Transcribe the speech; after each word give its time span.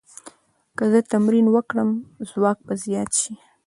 که 0.77 0.83
زه 0.91 0.99
تمرین 1.11 1.47
وکړم، 1.51 1.89
ځواک 2.29 2.57
به 2.65 2.73
زیات 2.83 3.11
شي. 3.21 3.33